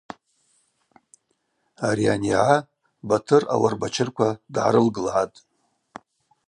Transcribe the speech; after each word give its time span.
Ари 1.87 2.05
анйагӏа 2.13 2.55
Батыр 3.07 3.43
ауарбачырква 3.53 4.29
дгӏарылгылгӏатӏ. 4.53 5.39